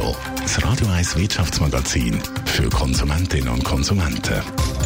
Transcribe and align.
Netto, 0.00 0.16
das 0.40 0.62
Radio 0.64 0.86
1 0.86 1.16
Wirtschaftsmagazin 1.16 2.18
für 2.46 2.70
Konsumentinnen 2.70 3.48
und 3.48 3.62
Konsumenten. 3.62 4.42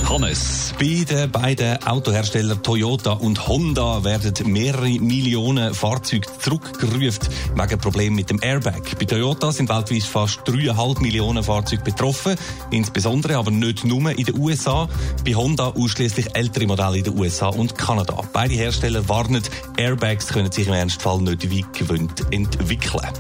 Hannes, 0.09 0.75
bei 0.77 1.05
den 1.09 1.31
beiden 1.31 1.81
Autoherstellern 1.87 2.61
Toyota 2.63 3.13
und 3.13 3.47
Honda 3.47 4.03
werden 4.03 4.51
mehrere 4.51 4.99
Millionen 4.99 5.73
Fahrzeuge 5.73 6.27
zurückgerufen 6.41 7.29
wegen 7.55 7.79
Problemen 7.79 8.17
mit 8.17 8.31
dem 8.31 8.43
Airbag. 8.43 8.83
Bei 8.99 9.05
Toyota 9.05 9.53
sind 9.53 9.69
weltweit 9.69 10.03
fast 10.03 10.41
3,5 10.49 11.01
Millionen 11.01 11.45
Fahrzeuge 11.45 11.85
betroffen, 11.85 12.35
insbesondere 12.73 13.37
aber 13.37 13.53
nicht 13.53 13.85
nur 13.85 14.11
in 14.11 14.25
den 14.25 14.37
USA. 14.37 14.89
Bei 15.25 15.35
Honda 15.35 15.69
ausschließlich 15.69 16.35
ältere 16.35 16.67
Modelle 16.67 16.99
in 16.99 17.05
den 17.05 17.17
USA 17.17 17.49
und 17.49 17.79
Kanada. 17.79 18.21
Beide 18.33 18.55
Hersteller 18.55 19.09
warnen, 19.09 19.45
Airbags 19.77 20.27
können 20.27 20.51
sich 20.51 20.67
im 20.67 20.75
Ernstfall 20.75 21.21
nicht 21.21 21.49
wie 21.51 21.65
gewöhnt 21.73 22.25
entwickeln. 22.33 23.13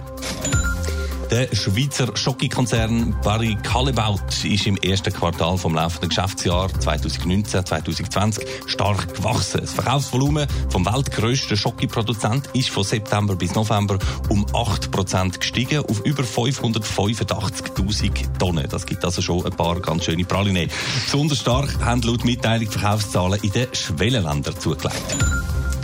Der 1.35 1.53
Schweizer 1.53 2.17
Schokikonzern 2.17 3.17
Barry 3.25 3.57
Callebaut 3.61 4.45
ist 4.45 4.69
im 4.69 4.77
ersten 4.77 5.13
Quartal 5.13 5.59
vom 5.59 5.75
laufenden 5.75 6.11
Geschäftsjahr 6.11 6.69
2019-2020 6.69 8.47
stark 8.69 9.17
gewachsen. 9.17 9.63
Das 9.63 9.73
Verkaufsvolumen 9.73 10.47
vom 10.69 10.87
weltgrößten 10.87 11.57
Schokiproduzent 11.57 12.51
ist 12.53 12.71
von 12.71 12.85
September 12.85 13.35
bis 13.35 13.57
November 13.57 13.99
um 14.29 14.47
8% 14.47 15.41
gestiegen 15.41 15.81
auf 15.81 16.05
über 16.05 16.23
585.000 16.23 18.39
Tonnen. 18.39 18.69
Das 18.71 18.87
gibt 18.87 19.05
also 19.05 19.21
schon 19.21 19.45
ein 19.45 19.51
paar 19.51 19.81
ganz 19.81 20.05
schöne 20.05 20.25
Praline. 20.25 20.69
Besonders 21.05 21.41
stark 21.41 21.85
haben 21.85 22.03
laut 22.03 22.25
Mitteilung 22.25 22.71
Verkaufszahlen 22.71 23.41
in 23.43 23.51
den 23.51 23.75
Schwellenländern 23.75 24.57
zugelegt. 24.61 25.17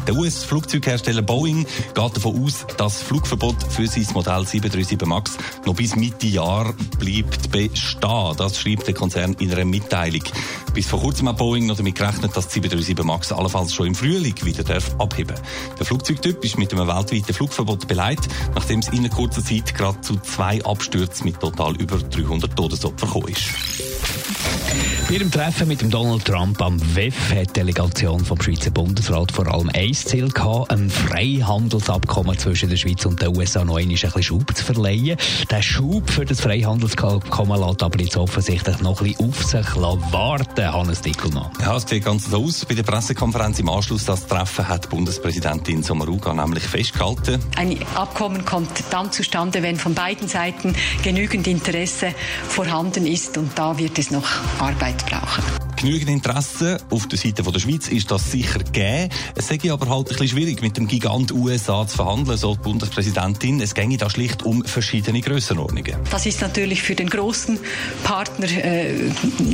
Der 0.07 0.17
US-Flugzeughersteller 0.17 1.23
Boeing 1.23 1.65
geht 1.95 2.17
davon 2.17 2.45
aus, 2.45 2.67
dass 2.77 2.77
das 2.77 3.03
Flugverbot 3.03 3.56
für 3.69 3.87
sein 3.87 4.07
Modell 4.15 4.47
737 4.47 5.07
MAX 5.07 5.37
noch 5.67 5.75
bis 5.75 5.95
Mitte 5.97 6.27
Jahr 6.27 6.75
bleibt 6.98 7.51
bestehen. 7.51 8.34
Das 8.37 8.59
schreibt 8.59 8.87
der 8.87 8.95
Konzern 8.95 9.34
in 9.39 9.53
einer 9.53 9.65
Mitteilung. 9.65 10.23
Bis 10.75 10.87
vor 10.87 11.01
kurzem 11.01 11.29
hat 11.29 11.37
Boeing 11.37 11.67
noch 11.67 11.77
damit 11.77 11.97
gerechnet, 11.97 12.37
dass 12.37 12.48
die 12.48 12.61
737 12.61 13.05
MAX 13.05 13.33
allenfalls 13.33 13.75
schon 13.75 13.89
im 13.89 13.95
Frühling 13.95 14.34
wieder 14.42 14.65
darf 14.65 14.95
abheben 14.98 15.37
Der 15.79 15.87
Flugzeugtyp 15.87 16.45
ist 16.45 16.59
mit 16.59 16.73
einem 16.73 16.89
weltweiten 16.89 17.35
Flugverbot 17.35 17.87
beleidigt, 17.87 18.29
nachdem 18.55 18.81
es 18.81 18.89
in 18.89 19.09
kurzen 19.11 19.45
Zeit 19.45 19.75
gerade 19.75 20.01
zu 20.01 20.17
zwei 20.20 20.64
Abstürzen 20.64 21.27
mit 21.27 21.41
total 21.41 21.77
über 21.77 21.98
300 21.98 22.57
Todesopfern 22.57 23.09
gekommen 23.09 23.29
ist. 23.29 23.51
Bei 25.09 25.14
ihrem 25.17 25.31
Treffen 25.31 25.67
mit 25.67 25.83
Donald 25.92 26.25
Trump 26.25 26.62
am 26.62 26.81
WEF 26.95 27.31
hat 27.35 27.48
die 27.48 27.53
Delegation 27.55 28.25
vom 28.25 28.41
Schweizer 28.41 28.70
Bundesrat 28.70 29.33
vor 29.33 29.53
allem 29.53 29.69
ein 29.75 29.89
Ziel 29.94 30.28
gehabt, 30.28 30.70
ein 30.70 30.91
Freihandelsabkommen 30.91 32.38
zwischen 32.38 32.69
der 32.70 32.77
Schweiz 32.77 33.05
und 33.06 33.20
den 33.20 33.36
USA 33.36 33.64
noch 33.64 33.77
einmal 33.77 33.83
ein 33.83 33.88
bisschen 33.88 34.22
Schub 34.22 34.56
zu 34.56 34.64
verleihen. 34.64 35.16
Der 35.50 35.62
Schub 35.62 36.08
für 36.10 36.24
das 36.24 36.41
Freihandelsabkommen 36.41 37.60
lässt 37.60 37.83
aber 37.83 38.00
jetzt 38.00 38.16
offensichtlich 38.16 38.80
noch 38.80 39.00
ein 39.00 39.08
bisschen 39.08 39.28
auf 39.28 39.44
sich 39.44 39.77
warten, 39.77 40.72
Hannes 40.72 41.00
Dickelmann. 41.00 41.50
Ja, 41.61 41.77
es 41.77 41.88
sieht 41.88 42.05
ganz 42.05 42.30
so 42.30 42.44
aus. 42.44 42.64
Bei 42.64 42.74
der 42.74 42.83
Pressekonferenz 42.83 43.58
im 43.58 43.68
Anschluss 43.68 44.08
an 44.08 44.16
das 44.16 44.27
Treffen 44.27 44.68
hat 44.68 44.88
Bundespräsidentin 44.88 45.83
Sommaruga 45.83 46.34
nämlich 46.34 46.64
festgehalten. 46.64 47.41
Ein 47.56 47.78
Abkommen 47.94 48.44
kommt 48.44 48.84
dann 48.91 49.12
zustande, 49.12 49.62
wenn 49.62 49.77
von 49.77 49.94
beiden 49.94 50.28
Seiten 50.28 50.74
genügend 51.02 51.46
Interesse 51.46 52.14
vorhanden 52.48 53.06
ist 53.06 53.36
und 53.38 53.58
da 53.58 53.78
wird 53.78 53.98
es 53.98 54.11
noch 54.11 54.28
Arbeit 54.58 55.05
brauchen. 55.06 55.70
Genügend 55.81 56.11
Interesse 56.11 56.77
auf 56.91 57.09
der 57.09 57.19
Seite 57.19 57.42
der 57.42 57.59
Schweiz 57.59 57.89
ist 57.89 58.11
das 58.11 58.31
sicher 58.31 58.59
gegeben. 58.59 59.09
Es 59.34 59.48
sei 59.48 59.59
aber 59.73 59.89
halt 59.89 60.09
ein 60.09 60.11
bisschen 60.11 60.28
schwierig, 60.28 60.61
mit 60.61 60.77
dem 60.77 60.86
Gigant 60.86 61.33
USA 61.33 61.86
zu 61.86 61.97
verhandeln, 61.97 62.36
so 62.36 62.55
die 62.55 62.61
Bundespräsidentin. 62.61 63.62
Es 63.62 63.75
ginge 63.75 63.97
da 63.97 64.11
schlicht 64.11 64.42
um 64.42 64.62
verschiedene 64.62 65.23
Grössenordnungen. 65.23 65.96
Das 66.11 66.27
ist 66.27 66.42
natürlich 66.42 66.83
für 66.83 66.95
den 66.95 67.08
großen 67.08 67.58
Partner 68.05 68.46
äh, 68.51 69.11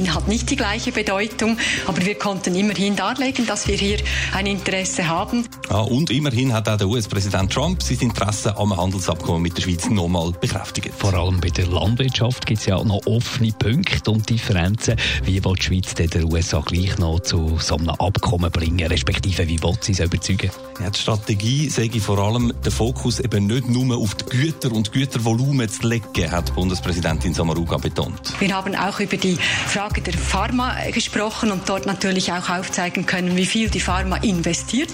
hat 0.08 0.26
nicht 0.26 0.50
die 0.50 0.56
gleiche 0.56 0.90
Bedeutung, 0.90 1.58
aber 1.86 2.04
wir 2.04 2.16
konnten 2.16 2.56
immerhin 2.56 2.96
darlegen, 2.96 3.46
dass 3.46 3.68
wir 3.68 3.76
hier 3.76 3.98
ein 4.34 4.46
Interesse 4.46 5.06
haben. 5.06 5.46
Ja, 5.70 5.78
und 5.78 6.10
immerhin 6.10 6.52
hat 6.52 6.68
auch 6.68 6.76
der 6.76 6.88
US-Präsident 6.88 7.52
Trump 7.52 7.84
sein 7.84 7.98
Interesse 8.00 8.56
am 8.56 8.76
Handelsabkommen 8.76 9.42
mit 9.42 9.56
der 9.56 9.62
Schweiz 9.62 9.88
nochmal 9.88 10.32
bekräftigt. 10.32 10.90
Vor 10.98 11.14
allem 11.14 11.40
bei 11.40 11.50
der 11.50 11.68
Landwirtschaft 11.68 12.46
gibt 12.46 12.58
es 12.58 12.66
ja 12.66 12.82
noch 12.82 13.06
offene 13.06 13.52
Punkte 13.52 14.10
und 14.10 14.28
Differenzen. 14.28 14.96
Wie 15.22 15.44
will 15.44 15.54
die 15.54 15.62
Schweiz 15.62 15.94
den 15.94 16.15
USA 16.24 16.60
gleich 16.64 16.98
noch 16.98 17.20
zu 17.20 17.58
so 17.58 17.76
einem 17.76 17.90
Abkommen 17.90 18.50
bringen, 18.50 18.86
respektive 18.86 19.46
wie 19.48 19.62
will 19.62 19.74
sie 19.80 19.92
es 19.92 20.00
überzeugen? 20.00 20.50
Ja, 20.80 20.90
die 20.90 20.98
Strategie 20.98 21.70
sage 21.70 21.90
ich 21.94 22.02
vor 22.02 22.18
allem, 22.18 22.52
den 22.64 22.72
Fokus 22.72 23.20
eben 23.20 23.46
nicht 23.46 23.68
nur 23.68 23.96
auf 23.96 24.14
die 24.14 24.24
Güter 24.24 24.72
und 24.72 24.92
Gütervolumen 24.92 25.68
zu 25.68 25.88
legen, 25.88 26.30
hat 26.30 26.54
Bundespräsidentin 26.54 27.32
Samaruga 27.32 27.78
betont. 27.78 28.34
Wir 28.38 28.54
haben 28.54 28.74
auch 28.74 29.00
über 29.00 29.16
die 29.16 29.36
Frage 29.36 30.02
der 30.02 30.14
Pharma 30.14 30.74
gesprochen 30.92 31.50
und 31.50 31.68
dort 31.68 31.86
natürlich 31.86 32.30
auch 32.32 32.50
aufzeigen 32.50 33.06
können, 33.06 33.36
wie 33.36 33.46
viel 33.46 33.70
die 33.70 33.80
Pharma 33.80 34.16
investiert 34.18 34.92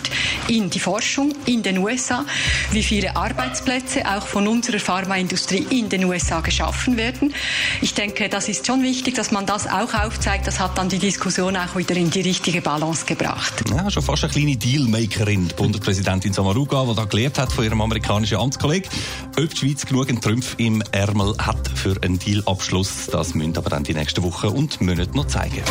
in 0.48 0.70
die 0.70 0.78
Forschung 0.78 1.34
in 1.46 1.62
den 1.62 1.78
USA, 1.78 2.24
wie 2.70 2.82
viele 2.82 3.16
Arbeitsplätze 3.16 4.08
auch 4.08 4.26
von 4.26 4.46
unserer 4.46 4.78
Pharmaindustrie 4.78 5.66
in 5.70 5.88
den 5.88 6.04
USA 6.04 6.40
geschaffen 6.40 6.96
werden. 6.96 7.34
Ich 7.80 7.94
denke, 7.94 8.28
das 8.28 8.48
ist 8.48 8.66
schon 8.66 8.82
wichtig, 8.82 9.14
dass 9.14 9.32
man 9.32 9.46
das 9.46 9.66
auch 9.66 9.94
aufzeigt. 9.94 10.46
Das 10.46 10.60
hat 10.60 10.78
dann 10.78 10.88
die 10.88 10.98
Diskussion 11.02 11.56
auch 11.56 11.74
wieder 11.74 11.96
in 11.96 12.10
die 12.10 12.20
richtige 12.20 12.62
Balance 12.62 13.04
gebracht. 13.04 13.64
Ja, 13.70 13.90
schon 13.90 14.04
fast 14.04 14.22
eine 14.22 14.32
kleine 14.32 14.56
Dealmakerin, 14.56 15.48
die 15.48 15.54
Bundespräsidentin 15.54 16.32
Samaruga, 16.32 16.84
die 16.84 16.94
da 16.94 17.04
gelernt 17.06 17.38
hat 17.38 17.52
von 17.52 17.64
ihrem 17.64 17.80
amerikanischen 17.80 18.38
Amtskollegen. 18.38 18.88
Ob 19.36 19.50
die 19.50 19.56
Schweiz 19.56 19.84
genügend 19.84 20.22
Trümpfe 20.22 20.54
im 20.58 20.80
Ärmel 20.92 21.34
hat 21.38 21.68
für 21.74 22.00
einen 22.02 22.20
Dealabschluss, 22.20 23.06
das 23.10 23.34
müssen 23.34 23.56
aber 23.56 23.70
dann 23.70 23.82
die 23.82 23.94
nächsten 23.94 24.22
Wochen 24.22 24.46
und 24.46 24.80
Monate 24.80 25.10
noch 25.16 25.26
zeigen. 25.26 25.64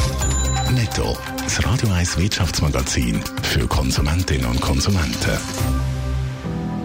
Netto, 0.76 1.18
das 1.42 1.66
Radio 1.66 1.90
1 1.94 2.18
Wirtschaftsmagazin 2.18 3.24
für 3.42 3.66
Konsumentinnen 3.68 4.46
und 4.48 4.60
Konsumenten. 4.60 5.38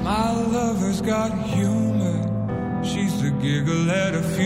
My 0.04 0.30
lover's 0.52 1.02
got 1.02 1.32
humor. 1.52 2.14
She's 2.84 3.12
the 3.20 3.32
giggle 3.42 3.90
at 3.90 4.14
a 4.14 4.22
few 4.22 4.45